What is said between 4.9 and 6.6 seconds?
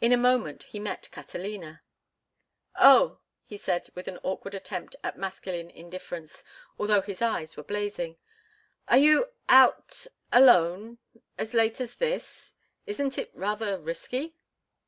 at masculine indifference,